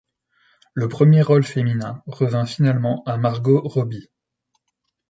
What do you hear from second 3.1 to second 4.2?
Margot Robbie.